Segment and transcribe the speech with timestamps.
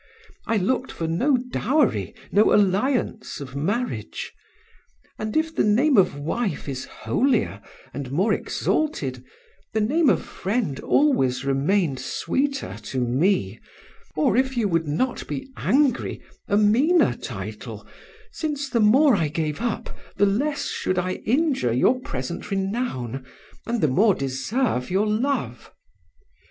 [0.47, 4.33] I looked for no dowry, no alliance of marriage.
[5.19, 7.61] And if the name of wife is holier
[7.93, 9.23] and more exalted,
[9.73, 13.59] the name of friend always remained sweeter to me,
[14.15, 17.85] or if you would not be angry, a meaner title;
[18.31, 23.23] since the more I gave up, the less should I injure your present renown,
[23.67, 25.69] and the more deserve your love.